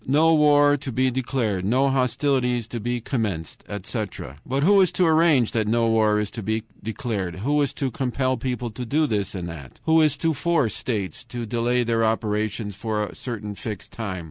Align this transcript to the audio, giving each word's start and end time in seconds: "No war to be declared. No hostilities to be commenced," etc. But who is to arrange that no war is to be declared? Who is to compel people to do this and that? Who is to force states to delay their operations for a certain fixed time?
"No 0.07 0.33
war 0.33 0.77
to 0.77 0.91
be 0.91 1.11
declared. 1.11 1.63
No 1.63 1.91
hostilities 1.91 2.67
to 2.69 2.79
be 2.79 3.01
commenced," 3.01 3.63
etc. 3.69 4.37
But 4.43 4.63
who 4.63 4.81
is 4.81 4.91
to 4.93 5.05
arrange 5.05 5.51
that 5.51 5.67
no 5.67 5.87
war 5.89 6.19
is 6.19 6.31
to 6.31 6.41
be 6.41 6.63
declared? 6.81 7.35
Who 7.45 7.61
is 7.61 7.71
to 7.75 7.91
compel 7.91 8.35
people 8.35 8.71
to 8.71 8.83
do 8.83 9.05
this 9.05 9.35
and 9.35 9.47
that? 9.47 9.79
Who 9.83 10.01
is 10.01 10.17
to 10.17 10.33
force 10.33 10.75
states 10.75 11.23
to 11.25 11.45
delay 11.45 11.83
their 11.83 12.03
operations 12.03 12.75
for 12.75 13.03
a 13.05 13.13
certain 13.13 13.53
fixed 13.53 13.91
time? 13.91 14.19